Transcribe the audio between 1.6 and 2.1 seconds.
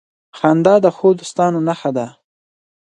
نښه ده.